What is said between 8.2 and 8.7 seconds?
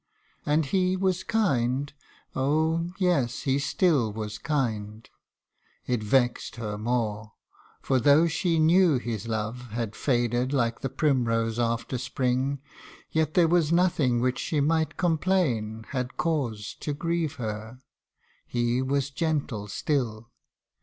she